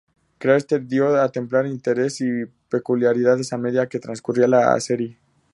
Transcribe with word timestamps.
Charteris 0.39 0.87
dio 0.89 1.15
a 1.21 1.31
Templar 1.31 1.67
intereses 1.67 2.21
y 2.21 2.51
peculiaridades 2.69 3.53
a 3.53 3.59
medida 3.59 3.87
que 3.87 3.99
transcurría 3.99 4.47
la 4.47 4.79
serie. 4.79 5.19